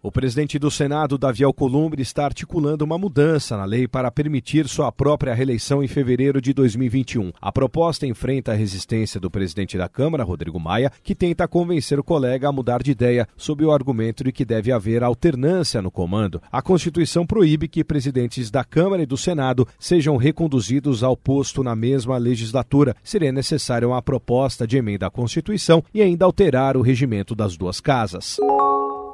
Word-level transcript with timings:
O 0.00 0.12
presidente 0.12 0.60
do 0.60 0.70
Senado, 0.70 1.18
Davi 1.18 1.42
Alcolumbre, 1.42 2.00
está 2.00 2.24
articulando 2.24 2.84
uma 2.84 2.96
mudança 2.96 3.56
na 3.56 3.64
lei 3.64 3.88
para 3.88 4.12
permitir 4.12 4.68
sua 4.68 4.92
própria 4.92 5.34
reeleição 5.34 5.82
em 5.82 5.88
fevereiro 5.88 6.40
de 6.40 6.52
2021. 6.52 7.32
A 7.40 7.50
proposta 7.50 8.06
enfrenta 8.06 8.52
a 8.52 8.54
resistência 8.54 9.18
do 9.18 9.28
presidente 9.28 9.76
da 9.76 9.88
Câmara, 9.88 10.22
Rodrigo 10.22 10.60
Maia, 10.60 10.92
que 11.02 11.16
tenta 11.16 11.48
convencer 11.48 11.98
o 11.98 12.04
colega 12.04 12.48
a 12.48 12.52
mudar 12.52 12.80
de 12.80 12.92
ideia 12.92 13.26
sob 13.36 13.64
o 13.64 13.72
argumento 13.72 14.22
de 14.22 14.30
que 14.30 14.44
deve 14.44 14.70
haver 14.70 15.02
alternância 15.02 15.82
no 15.82 15.90
comando. 15.90 16.40
A 16.52 16.62
Constituição 16.62 17.26
proíbe 17.26 17.66
que 17.66 17.82
presidentes 17.82 18.52
da 18.52 18.62
Câmara 18.62 19.02
e 19.02 19.06
do 19.06 19.16
Senado 19.16 19.66
sejam 19.80 20.16
reconduzidos 20.16 21.02
ao 21.02 21.16
posto 21.16 21.64
na 21.64 21.74
mesma 21.74 22.16
legislatura. 22.18 22.94
Seria 23.02 23.32
necessária 23.32 23.88
uma 23.88 24.00
proposta 24.00 24.64
de 24.64 24.76
emenda 24.76 25.08
à 25.08 25.10
Constituição 25.10 25.82
e 25.92 26.00
ainda 26.00 26.24
alterar 26.24 26.76
o 26.76 26.82
regimento 26.82 27.34
das 27.34 27.56
duas 27.56 27.80
casas. 27.80 28.38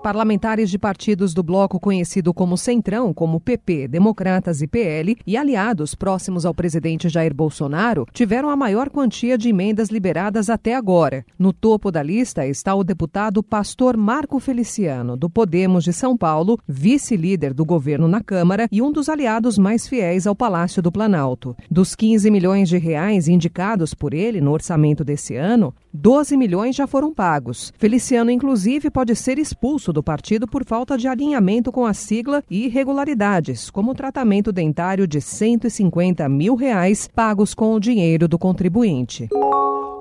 Parlamentares 0.04 0.68
de 0.68 0.78
partidos 0.78 1.32
do 1.32 1.42
bloco 1.42 1.80
conhecido 1.80 2.34
como 2.34 2.58
Centrão, 2.58 3.14
como 3.14 3.40
PP, 3.40 3.88
Democratas 3.88 4.60
e 4.60 4.66
PL, 4.66 5.16
e 5.26 5.34
aliados 5.34 5.94
próximos 5.94 6.44
ao 6.44 6.52
presidente 6.52 7.08
Jair 7.08 7.32
Bolsonaro, 7.32 8.06
tiveram 8.12 8.50
a 8.50 8.54
maior 8.54 8.90
quantia 8.90 9.38
de 9.38 9.48
emendas 9.48 9.88
liberadas 9.88 10.50
até 10.50 10.74
agora. 10.74 11.24
No 11.38 11.54
topo 11.54 11.90
da 11.90 12.02
lista 12.02 12.46
está 12.46 12.74
o 12.74 12.84
deputado 12.84 13.42
Pastor 13.42 13.96
Marco 13.96 14.38
Feliciano, 14.38 15.16
do 15.16 15.30
Podemos 15.30 15.82
de 15.82 15.92
São 15.94 16.18
Paulo, 16.18 16.58
vice-líder 16.68 17.54
do 17.54 17.64
governo 17.64 18.06
na 18.06 18.22
Câmara 18.22 18.68
e 18.70 18.82
um 18.82 18.92
dos 18.92 19.08
aliados 19.08 19.56
mais 19.56 19.88
fiéis 19.88 20.26
ao 20.26 20.36
Palácio 20.36 20.82
do 20.82 20.92
Planalto. 20.92 21.56
Dos 21.70 21.94
15 21.94 22.30
milhões 22.30 22.68
de 22.68 22.76
reais 22.76 23.26
indicados 23.26 23.94
por 23.94 24.12
ele 24.12 24.42
no 24.42 24.52
orçamento 24.52 25.02
desse 25.02 25.34
ano, 25.34 25.74
12 25.94 26.36
milhões 26.36 26.76
já 26.76 26.86
foram 26.86 27.14
pagos. 27.14 27.72
Feliciano, 27.78 28.30
inclusive, 28.30 28.90
pode 28.90 29.16
ser 29.16 29.38
expulso 29.38 29.93
do 29.94 30.02
partido 30.02 30.46
por 30.46 30.62
falta 30.66 30.98
de 30.98 31.08
alinhamento 31.08 31.72
com 31.72 31.86
a 31.86 31.94
sigla 31.94 32.44
e 32.50 32.66
irregularidades, 32.66 33.70
como 33.70 33.92
o 33.92 33.94
tratamento 33.94 34.52
dentário 34.52 35.06
de 35.06 35.22
150 35.22 36.28
mil 36.28 36.54
reais 36.54 37.08
pagos 37.08 37.54
com 37.54 37.72
o 37.72 37.80
dinheiro 37.80 38.28
do 38.28 38.38
contribuinte. 38.38 39.30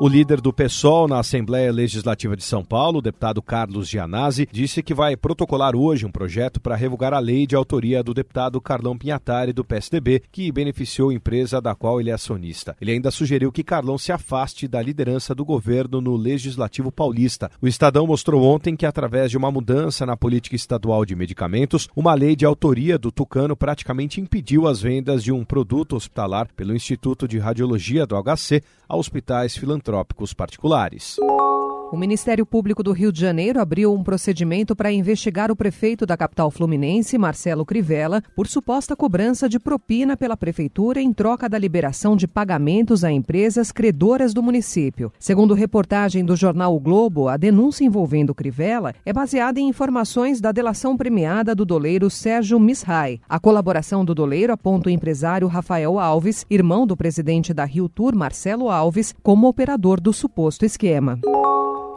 O 0.03 0.07
líder 0.09 0.41
do 0.41 0.51
PSOL 0.51 1.07
na 1.07 1.19
Assembleia 1.19 1.71
Legislativa 1.71 2.35
de 2.35 2.43
São 2.43 2.61
Paulo, 2.61 2.99
o 2.99 3.01
deputado 3.01 3.41
Carlos 3.41 3.87
Gianazzi, 3.87 4.49
disse 4.51 4.83
que 4.83 4.93
vai 4.93 5.15
protocolar 5.15 5.77
hoje 5.77 6.05
um 6.05 6.11
projeto 6.11 6.59
para 6.59 6.75
revogar 6.75 7.13
a 7.13 7.19
lei 7.19 7.47
de 7.47 7.55
autoria 7.55 8.03
do 8.03 8.13
deputado 8.13 8.59
Carlão 8.59 8.97
Pinhatari, 8.97 9.53
do 9.53 9.63
PSDB, 9.63 10.21
que 10.29 10.51
beneficiou 10.51 11.09
a 11.09 11.13
empresa 11.13 11.61
da 11.61 11.73
qual 11.73 12.01
ele 12.01 12.09
é 12.09 12.13
acionista. 12.13 12.75
Ele 12.81 12.91
ainda 12.91 13.11
sugeriu 13.11 13.49
que 13.49 13.63
Carlão 13.63 13.97
se 13.97 14.11
afaste 14.11 14.67
da 14.67 14.81
liderança 14.81 15.33
do 15.33 15.45
governo 15.45 16.01
no 16.01 16.17
Legislativo 16.17 16.91
Paulista. 16.91 17.49
O 17.61 17.67
Estadão 17.69 18.05
mostrou 18.05 18.43
ontem 18.43 18.75
que, 18.75 18.85
através 18.85 19.31
de 19.31 19.37
uma 19.37 19.49
mudança 19.49 20.05
na 20.05 20.17
política 20.17 20.57
estadual 20.57 21.05
de 21.05 21.15
medicamentos, 21.15 21.87
uma 21.95 22.13
lei 22.13 22.35
de 22.35 22.43
autoria 22.43 22.97
do 22.97 23.09
Tucano 23.09 23.55
praticamente 23.55 24.19
impediu 24.19 24.67
as 24.67 24.81
vendas 24.81 25.23
de 25.23 25.31
um 25.31 25.45
produto 25.45 25.95
hospitalar 25.95 26.49
pelo 26.57 26.75
Instituto 26.75 27.25
de 27.25 27.39
Radiologia 27.39 28.05
do 28.05 28.21
HC 28.21 28.61
a 28.93 28.95
hospitais 28.95 29.57
filantrópicos 29.57 30.35
particulares. 30.35 31.17
O 31.93 31.95
Ministério 31.95 32.43
Público 32.43 32.81
do 32.81 32.91
Rio 32.91 33.11
de 33.11 33.21
Janeiro 33.21 33.61
abriu 33.61 33.93
um 33.93 34.01
procedimento 34.01 34.75
para 34.75 34.91
investigar 34.91 35.51
o 35.51 35.55
prefeito 35.55 36.07
da 36.07 36.17
capital 36.17 36.49
fluminense, 36.49 37.19
Marcelo 37.19 37.63
Crivella, 37.63 38.23
por 38.35 38.47
suposta 38.47 38.95
cobrança 38.95 39.47
de 39.47 39.59
propina 39.59 40.17
pela 40.17 40.35
prefeitura 40.35 40.99
em 40.99 41.13
troca 41.13 41.47
da 41.47 41.55
liberação 41.55 42.15
de 42.15 42.27
pagamentos 42.27 43.03
a 43.03 43.11
empresas 43.11 43.71
credoras 43.71 44.33
do 44.33 44.41
município. 44.41 45.13
Segundo 45.19 45.53
reportagem 45.53 46.25
do 46.25 46.35
jornal 46.35 46.75
o 46.75 46.79
Globo, 46.79 47.27
a 47.27 47.37
denúncia 47.37 47.85
envolvendo 47.85 48.33
Crivella 48.33 48.95
é 49.05 49.13
baseada 49.13 49.59
em 49.59 49.69
informações 49.69 50.41
da 50.41 50.51
delação 50.51 50.97
premiada 50.97 51.53
do 51.53 51.63
doleiro 51.63 52.09
Sérgio 52.09 52.59
Misrai. 52.59 53.21
A 53.29 53.39
colaboração 53.39 54.03
do 54.03 54.15
doleiro 54.15 54.51
aponta 54.51 54.89
o 54.89 54.91
empresário 54.91 55.47
Rafael 55.47 55.99
Alves, 55.99 56.43
irmão 56.49 56.87
do 56.87 56.97
presidente 56.97 57.53
da 57.53 57.65
Rio 57.65 57.87
Tour, 57.87 58.15
Marcelo 58.15 58.71
Alves, 58.71 59.13
como 59.21 59.47
operador 59.47 60.01
do 60.01 60.11
suposto 60.11 60.65
esquema. 60.65 61.19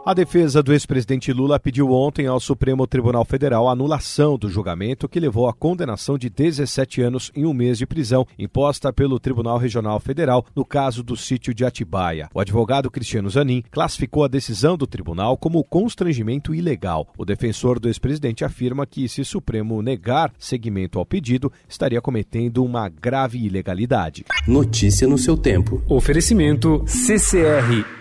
A 0.07 0.13
defesa 0.13 0.63
do 0.63 0.71
ex-presidente 0.71 1.33
Lula 1.33 1.59
pediu 1.59 1.91
ontem 1.91 2.27
ao 2.27 2.39
Supremo 2.39 2.87
Tribunal 2.87 3.25
Federal 3.25 3.67
a 3.67 3.73
anulação 3.73 4.37
do 4.37 4.49
julgamento 4.49 5.09
que 5.09 5.19
levou 5.19 5.49
à 5.49 5.53
condenação 5.53 6.17
de 6.17 6.29
17 6.29 7.01
anos 7.01 7.29
em 7.35 7.45
um 7.45 7.53
mês 7.53 7.77
de 7.77 7.85
prisão 7.85 8.25
imposta 8.39 8.93
pelo 8.93 9.19
Tribunal 9.19 9.57
Regional 9.57 9.99
Federal 9.99 10.45
no 10.55 10.63
caso 10.63 11.03
do 11.03 11.17
sítio 11.17 11.53
de 11.53 11.65
Atibaia. 11.65 12.29
O 12.33 12.39
advogado 12.39 12.89
Cristiano 12.89 13.29
Zanin 13.29 13.61
classificou 13.69 14.23
a 14.23 14.29
decisão 14.29 14.77
do 14.77 14.87
tribunal 14.87 15.35
como 15.35 15.61
constrangimento 15.61 16.55
ilegal. 16.55 17.05
O 17.17 17.25
defensor 17.25 17.77
do 17.77 17.89
ex-presidente 17.89 18.45
afirma 18.45 18.85
que, 18.85 19.09
se 19.09 19.19
o 19.19 19.25
Supremo 19.25 19.81
negar 19.81 20.31
seguimento 20.39 20.99
ao 20.99 21.05
pedido, 21.05 21.51
estaria 21.67 21.99
cometendo 21.99 22.63
uma 22.63 22.87
grave 22.87 23.45
ilegalidade. 23.45 24.23
Notícia 24.47 25.05
no 25.05 25.17
seu 25.17 25.35
tempo. 25.35 25.83
Oferecimento 25.89 26.81
CCR 26.87 27.96